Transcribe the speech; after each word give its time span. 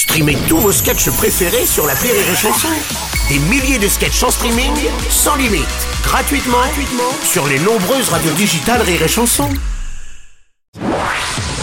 Streamez 0.00 0.38
tous 0.48 0.56
vos 0.56 0.72
sketchs 0.72 1.10
préférés 1.10 1.66
sur 1.66 1.86
la 1.86 1.92
Rire 1.92 2.14
et 2.14 2.34
Chanson. 2.34 2.68
Des 3.28 3.38
milliers 3.38 3.78
de 3.78 3.86
sketchs 3.86 4.22
en 4.22 4.30
streaming, 4.30 4.72
sans 5.10 5.36
limite, 5.36 5.66
gratuitement, 6.02 6.56
gratuitement 6.56 7.12
sur 7.22 7.46
les 7.46 7.58
nombreuses 7.58 8.08
radios 8.08 8.32
digitales 8.32 8.80
Rire 8.80 9.02
et 9.02 9.08
Chanson. 9.08 9.50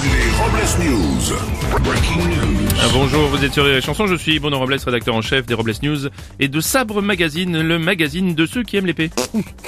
Les 0.03 0.29
Robles 0.37 0.85
News. 0.85 1.35
Breaking 1.83 2.27
news. 2.27 2.69
Ah, 2.79 2.89
bonjour, 2.93 3.27
vous 3.27 3.43
êtes 3.43 3.53
sur 3.53 3.65
les 3.65 3.81
chansons, 3.81 4.05
je 4.05 4.13
suis 4.13 4.37
Bruno 4.37 4.59
Robles, 4.59 4.77
rédacteur 4.85 5.15
en 5.15 5.23
chef 5.23 5.47
des 5.47 5.55
Robles 5.55 5.73
News 5.81 6.09
et 6.39 6.47
de 6.47 6.61
Sabre 6.61 7.01
Magazine, 7.01 7.59
le 7.59 7.79
magazine 7.79 8.35
de 8.35 8.45
ceux 8.45 8.61
qui 8.61 8.77
aiment 8.77 8.85
l'épée. 8.85 9.09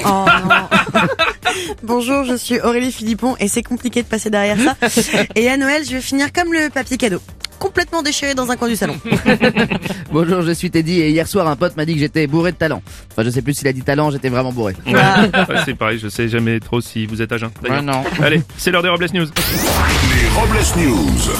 Oh 0.05 0.25
non. 0.47 0.69
Bonjour, 1.83 2.23
je 2.23 2.35
suis 2.35 2.59
Aurélie 2.59 2.91
Philippon 2.91 3.35
et 3.39 3.47
c'est 3.47 3.63
compliqué 3.63 4.03
de 4.03 4.07
passer 4.07 4.29
derrière 4.29 4.57
ça. 4.59 4.75
Et 5.35 5.49
à 5.49 5.57
Noël, 5.57 5.83
je 5.83 5.95
vais 5.95 6.01
finir 6.01 6.31
comme 6.31 6.53
le 6.53 6.69
papier 6.69 6.97
cadeau. 6.97 7.19
Complètement 7.59 8.01
déchiré 8.01 8.35
dans 8.35 8.49
un 8.49 8.55
coin 8.55 8.67
du 8.67 8.75
salon. 8.75 8.95
Bonjour, 10.11 10.41
je 10.41 10.51
suis 10.51 10.71
Teddy 10.71 11.01
et 11.01 11.09
hier 11.09 11.27
soir 11.27 11.47
un 11.47 11.55
pote 11.55 11.75
m'a 11.75 11.85
dit 11.85 11.93
que 11.93 11.99
j'étais 11.99 12.25
bourré 12.25 12.51
de 12.51 12.57
talent. 12.57 12.81
Enfin, 13.11 13.23
je 13.23 13.29
sais 13.29 13.41
plus 13.41 13.53
s'il 13.53 13.67
a 13.67 13.73
dit 13.73 13.81
talent, 13.81 14.11
j'étais 14.11 14.29
vraiment 14.29 14.51
bourré. 14.51 14.75
Ouais, 14.87 14.93
c'est 15.65 15.75
pareil, 15.75 15.99
je 15.99 16.07
sais 16.07 16.29
jamais 16.29 16.59
trop 16.59 16.81
si 16.81 17.05
vous 17.05 17.21
êtes 17.21 17.31
à 17.31 17.37
jeun. 17.37 17.51
Ouais, 17.63 17.81
non. 17.81 18.03
Allez, 18.21 18.41
c'est 18.57 18.71
l'heure 18.71 18.83
des 18.83 18.89
Robles 18.89 19.07
News. 19.13 19.25
Les 19.25 20.29
Robles 20.39 20.57
News. 20.77 21.31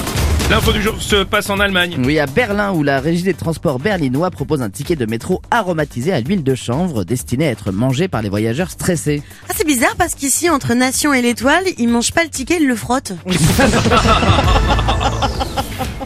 L'info 0.50 0.72
du 0.72 0.82
jour 0.82 1.00
se 1.00 1.24
passe 1.24 1.52
en 1.52 1.60
Allemagne. 1.60 1.96
Oui, 2.04 2.18
à 2.18 2.26
Berlin, 2.26 2.72
où 2.72 2.82
la 2.82 3.00
régie 3.00 3.22
des 3.22 3.36
transports 3.36 3.78
berlinois 3.78 4.32
propose 4.32 4.64
un 4.64 4.72
ticket 4.72 4.96
de 4.96 5.06
métro 5.06 5.44
aromatisé 5.52 6.12
à 6.12 6.22
l'huile 6.22 6.44
de 6.44 6.56
chanvre 6.56 7.04
destiné 7.04 7.48
à 7.48 7.52
être 7.52 7.72
mangé 7.72 8.08
par 8.08 8.24
les 8.24 8.30
voyageurs 8.30 8.72
stressés. 8.72 9.22
Ah, 9.48 9.54
c'est 9.56 9.68
bizarre 9.68 9.96
parce 9.96 10.16
qu'ici, 10.16 10.50
entre 10.50 10.74
Nation 10.74 11.14
et 11.14 11.22
l'étoile, 11.22 11.64
ils 11.78 11.88
mangent 11.88 12.14
pas 12.14 12.24
le 12.24 12.30
ticket, 12.30 12.58
ils 12.60 12.68
le 12.68 12.76
frottent. 12.76 13.14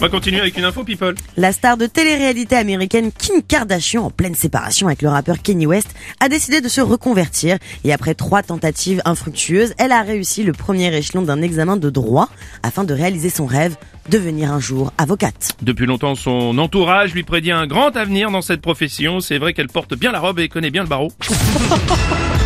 On 0.03 0.07
va 0.07 0.11
continuer 0.11 0.41
avec 0.41 0.57
une 0.57 0.65
info 0.65 0.83
people. 0.83 1.15
La 1.37 1.53
star 1.53 1.77
de 1.77 1.85
télé-réalité 1.85 2.57
américaine 2.57 3.09
Kim 3.17 3.41
Kardashian, 3.41 4.03
en 4.03 4.09
pleine 4.09 4.35
séparation 4.35 4.87
avec 4.87 5.01
le 5.01 5.07
rappeur 5.07 5.41
Kanye 5.41 5.65
West, 5.65 5.95
a 6.19 6.27
décidé 6.27 6.59
de 6.59 6.67
se 6.67 6.81
reconvertir 6.81 7.57
et 7.85 7.93
après 7.93 8.13
trois 8.13 8.43
tentatives 8.43 9.01
infructueuses, 9.05 9.73
elle 9.77 9.93
a 9.93 10.01
réussi 10.01 10.43
le 10.43 10.51
premier 10.51 10.93
échelon 10.93 11.21
d'un 11.21 11.41
examen 11.41 11.77
de 11.77 11.89
droit 11.89 12.27
afin 12.63 12.83
de 12.83 12.93
réaliser 12.93 13.29
son 13.29 13.45
rêve, 13.45 13.77
devenir 14.09 14.51
un 14.51 14.59
jour 14.59 14.91
avocate. 14.97 15.55
Depuis 15.61 15.85
longtemps, 15.85 16.15
son 16.15 16.57
entourage 16.57 17.13
lui 17.13 17.23
prédit 17.23 17.53
un 17.53 17.65
grand 17.65 17.95
avenir 17.95 18.29
dans 18.29 18.41
cette 18.41 18.59
profession. 18.59 19.21
C'est 19.21 19.37
vrai 19.37 19.53
qu'elle 19.53 19.69
porte 19.69 19.95
bien 19.95 20.11
la 20.11 20.19
robe 20.19 20.39
et 20.39 20.49
connaît 20.49 20.69
bien 20.69 20.83
le 20.83 20.89
barreau. 20.89 21.13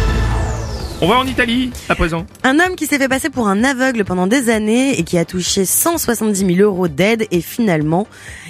On 1.00 1.08
va 1.08 1.20
en 1.20 1.28
Italie 1.28 1.70
à 1.90 1.96
présent. 1.96 2.26
Un 2.44 2.60
homme 2.60 2.76
qui 2.76 2.88
s'est 2.88 2.98
fait 2.98 3.08
passer 3.08 3.30
pour 3.30 3.48
un 3.48 3.64
aveugle 3.64 4.04
pendant 4.04 4.26
des 4.26 4.50
années 4.50 4.98
et 4.98 5.04
qui 5.04 5.20
a 5.20 5.26
touché 5.26 5.64
170 5.64 6.56
000 6.56 6.60
euros 6.60 6.88
d'aide 6.88 7.28
et 7.30 7.42
finalement, 7.42 8.08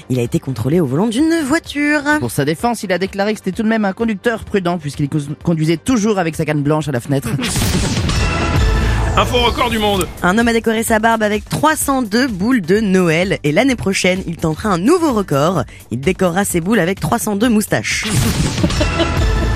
il 0.09 0.17
a 0.17 0.22
été 0.22 0.40
contrôlé 0.40 0.80
au 0.80 0.86
volant 0.86 1.08
d'une 1.08 1.42
voiture. 1.44 2.03
Pour 2.20 2.31
sa 2.31 2.45
défense, 2.45 2.84
il 2.84 2.94
a 2.94 3.00
déclaré 3.00 3.34
que 3.34 3.40
c'était 3.40 3.52
tout 3.52 3.64
de 3.64 3.68
même 3.68 3.84
un 3.84 3.92
conducteur 3.92 4.45
prudent 4.45 4.78
puisqu'il 4.78 5.09
conduisait 5.44 5.75
toujours 5.75 6.20
avec 6.20 6.38
sa 6.38 6.45
canne 6.45 6.64
blanche 6.64 6.88
à 6.88 6.94
la 6.94 7.02
fenêtre. 7.02 7.28
Info 9.18 9.40
record 9.40 9.70
du 9.70 9.80
monde. 9.80 10.08
Un 10.23 10.38
homme 10.38 10.48
a 10.48 10.53
décoré 10.53 10.84
sa 10.84 11.00
barbe 11.00 11.23
avec 11.23 11.50
302 11.50 12.28
boules 12.28 12.62
de 12.62 12.80
Noël 12.80 13.40
et 13.44 13.52
l'année 13.52 13.75
prochaine, 13.75 14.23
il 14.25 14.38
tentera 14.38 14.70
un 14.70 14.78
nouveau 14.78 15.12
record. 15.12 15.64
Il 15.92 16.00
décorera 16.00 16.45
ses 16.45 16.62
boules 16.62 16.80
avec 16.80 17.02
302 17.02 17.50
moustaches. 17.50 18.06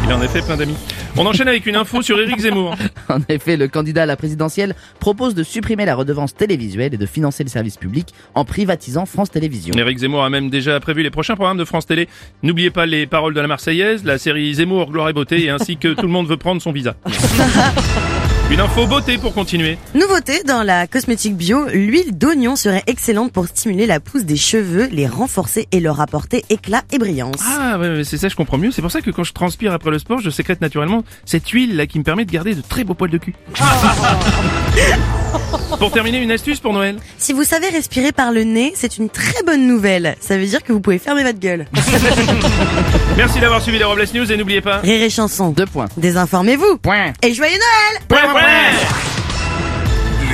Il 0.03 0.11
a 0.11 0.17
en 0.17 0.21
effet 0.21 0.41
plein 0.41 0.57
d'amis. 0.57 0.75
On 1.17 1.25
enchaîne 1.25 1.47
avec 1.47 1.66
une 1.66 1.75
info 1.75 2.02
sur 2.02 2.19
Éric 2.19 2.39
Zemmour. 2.39 2.75
en 3.09 3.19
effet, 3.30 3.57
le 3.57 3.67
candidat 3.67 4.03
à 4.03 4.05
la 4.05 4.16
présidentielle 4.16 4.75
propose 4.99 5.35
de 5.35 5.44
supprimer 5.44 5.85
la 5.85 5.95
redevance 5.95 6.33
télévisuelle 6.33 6.94
et 6.94 6.97
de 6.97 7.05
financer 7.05 7.44
le 7.44 7.49
service 7.49 7.77
public 7.77 8.13
en 8.33 8.45
privatisant 8.45 9.05
France 9.05 9.29
Télévisions. 9.29 9.73
Éric 9.77 9.99
Zemmour 9.99 10.23
a 10.23 10.29
même 10.29 10.49
déjà 10.49 10.79
prévu 10.79 11.03
les 11.03 11.11
prochains 11.11 11.35
programmes 11.35 11.57
de 11.57 11.66
France 11.66 11.85
Télé. 11.85 12.07
N'oubliez 12.44 12.72
pas 12.72 12.85
les 12.85 13.05
paroles 13.07 13.33
de 13.33 13.41
la 13.41 13.47
Marseillaise, 13.47 14.03
la 14.05 14.17
série 14.17 14.53
Zemmour, 14.53 14.91
Gloire 14.91 15.09
et 15.09 15.13
Beauté, 15.13 15.44
et 15.44 15.49
ainsi 15.49 15.77
que 15.77 15.89
tout 15.89 16.05
le 16.05 16.07
monde 16.07 16.27
veut 16.27 16.38
prendre 16.38 16.61
son 16.61 16.72
visa. 16.72 16.95
Une 18.51 18.59
info 18.59 18.85
beauté 18.85 19.17
pour 19.17 19.34
continuer. 19.34 19.78
Nouveauté 19.95 20.44
dans 20.44 20.62
la 20.62 20.85
cosmétique 20.85 21.38
bio, 21.38 21.67
l'huile 21.69 22.17
d'oignon 22.17 22.57
serait 22.57 22.84
excellente 22.85 23.31
pour 23.31 23.47
stimuler 23.47 23.85
la 23.85 24.01
pousse 24.01 24.25
des 24.25 24.35
cheveux, 24.35 24.89
les 24.91 25.07
renforcer 25.07 25.69
et 25.72 25.79
leur 25.79 26.01
apporter 26.01 26.44
éclat 26.50 26.81
et 26.91 26.97
brillance. 26.97 27.39
Ah 27.47 27.79
ouais, 27.79 28.03
c'est 28.03 28.17
ça, 28.17 28.28
je 28.28 28.35
comprends 28.35 28.57
mieux. 28.57 28.72
C'est 28.72 28.81
pour 28.81 28.91
ça 28.91 29.00
que 29.00 29.09
quand 29.09 29.23
je 29.23 29.31
transpire 29.31 29.72
après 29.72 29.89
le 29.89 30.00
sport, 30.00 30.19
je 30.19 30.29
sécrète 30.29 30.59
naturellement 30.59 31.06
cette 31.23 31.47
huile 31.47 31.78
là 31.78 31.88
qui 31.88 31.97
me 31.97 32.03
permet 32.03 32.25
de 32.25 32.31
garder 32.31 32.53
de 32.53 32.59
très 32.59 32.84
beaux 32.84 32.94
poils 32.94 33.09
de 33.09 33.19
cul. 33.19 33.35
pour 35.77 35.91
terminer, 35.91 36.19
une 36.19 36.31
astuce 36.31 36.59
pour 36.59 36.73
Noël. 36.73 36.97
Si 37.17 37.33
vous 37.33 37.43
savez 37.43 37.69
respirer 37.69 38.11
par 38.11 38.31
le 38.31 38.43
nez, 38.43 38.73
c'est 38.75 38.97
une 38.97 39.09
très 39.09 39.43
bonne 39.45 39.67
nouvelle. 39.67 40.15
Ça 40.19 40.37
veut 40.37 40.45
dire 40.45 40.63
que 40.63 40.73
vous 40.73 40.81
pouvez 40.81 40.99
fermer 40.99 41.23
votre 41.23 41.39
gueule. 41.39 41.65
Merci 43.17 43.39
d'avoir 43.39 43.61
suivi 43.61 43.77
les 43.77 43.83
Robles 43.83 44.05
News 44.13 44.31
et 44.31 44.37
n'oubliez 44.37 44.61
pas. 44.61 44.77
Rire 44.79 45.01
et 45.01 45.09
chanson. 45.09 45.49
Deux 45.49 45.65
points. 45.65 45.87
Désinformez-vous. 45.97 46.77
Point. 46.77 47.13
Et 47.23 47.33
joyeux 47.33 47.57
Noël 47.57 48.03
Point, 48.07 48.31
point. 48.31 48.41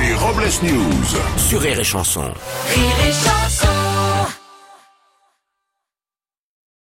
Les 0.00 0.14
Robles 0.14 0.48
News. 0.62 1.18
Sur 1.36 1.60
Rire 1.60 1.80
et 1.80 1.84
Chanson. 1.84 2.22
Rire 2.22 3.08
et 3.08 3.12
chanson. 3.12 3.37